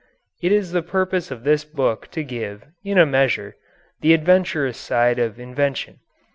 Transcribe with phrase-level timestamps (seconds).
[0.41, 3.55] It is the purpose of this book to give, in a measure,
[3.99, 5.99] the adventurous side of invention.